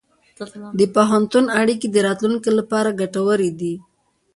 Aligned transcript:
د 0.79 0.81
پوهنتون 0.95 1.45
اړیکې 1.61 1.87
د 1.91 1.97
راتلونکي 2.07 2.51
لپاره 2.59 2.97
ګټورې 3.01 3.49
دي. 3.59 3.73